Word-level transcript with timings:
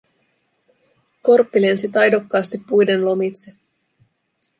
Korppi 1.29 1.59
lensi 1.63 1.87
taidokkaasti 1.97 2.57
puiden 2.71 3.05
lomitse 3.09 3.55